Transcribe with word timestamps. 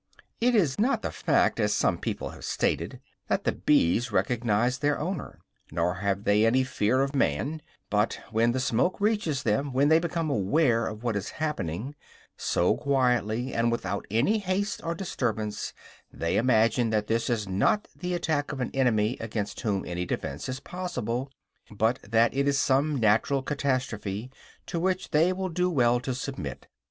It 0.39 0.55
is 0.55 0.79
not 0.79 1.03
the 1.03 1.11
fact, 1.11 1.59
as 1.59 1.75
some 1.75 1.99
people 1.99 2.31
have 2.31 2.43
stated, 2.43 2.99
that 3.27 3.43
the 3.43 3.51
bees 3.51 4.11
recognize 4.11 4.79
their 4.79 4.97
owner, 4.99 5.37
nor 5.71 5.93
have 6.01 6.23
they 6.23 6.43
any 6.43 6.63
fear 6.63 7.03
of 7.03 7.13
man; 7.13 7.61
but, 7.91 8.19
when 8.31 8.51
the 8.51 8.59
smoke 8.59 8.99
reaches 8.99 9.43
them, 9.43 9.73
when 9.73 9.89
they 9.89 9.99
become 9.99 10.27
aware 10.31 10.87
of 10.87 11.03
what 11.03 11.15
is 11.15 11.29
happening, 11.37 11.93
so 12.35 12.77
quietly 12.77 13.53
and 13.53 13.71
without 13.71 14.07
any 14.09 14.39
haste 14.39 14.81
or 14.83 14.95
disturbance, 14.95 15.71
they 16.11 16.35
imagine 16.35 16.89
that 16.89 17.05
this 17.05 17.29
is 17.29 17.47
not 17.47 17.87
the 17.95 18.15
attack 18.15 18.51
of 18.51 18.59
an 18.59 18.71
enemy 18.73 19.17
against 19.19 19.61
whom 19.61 19.85
any 19.85 20.03
defense 20.03 20.49
is 20.49 20.59
possible, 20.59 21.29
but 21.69 21.99
that 22.01 22.33
it 22.33 22.47
is 22.47 22.57
some 22.57 22.95
natural 22.95 23.43
catastrophe, 23.43 24.31
to 24.65 24.79
which 24.79 25.11
they 25.11 25.31
will 25.31 25.49
do 25.49 25.69
well 25.69 25.99
to 25.99 26.15
submit. 26.15 26.65